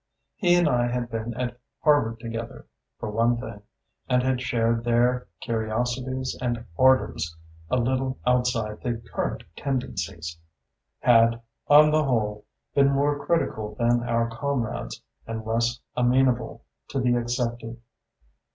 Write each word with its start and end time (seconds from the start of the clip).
He 0.35 0.55
and 0.55 0.67
I 0.67 0.87
had 0.87 1.11
been 1.11 1.35
at 1.39 1.59
Harvard 1.83 2.19
together, 2.19 2.65
for 2.97 3.11
one 3.11 3.37
thing, 3.37 3.61
and 4.09 4.23
had 4.23 4.41
shared 4.41 4.83
there 4.83 5.27
curiosities 5.41 6.35
and 6.41 6.65
ardours 6.75 7.37
a 7.69 7.77
little 7.77 8.17
outside 8.25 8.81
the 8.81 8.99
current 9.13 9.43
tendencies: 9.55 10.39
had, 11.01 11.39
on 11.67 11.91
the 11.91 12.03
whole, 12.03 12.45
been 12.73 12.89
more 12.91 13.23
critical 13.23 13.75
than 13.75 14.01
our 14.01 14.27
comrades, 14.31 15.03
and 15.27 15.45
less 15.45 15.79
amenable 15.95 16.63
to 16.89 16.99
the 16.99 17.15
accepted. 17.15 17.79